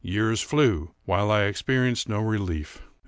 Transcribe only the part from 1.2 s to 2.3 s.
I experienced no